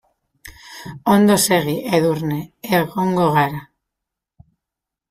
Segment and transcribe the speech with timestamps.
[1.15, 2.41] Ondo segi Edurne,
[2.81, 3.65] egongo gara.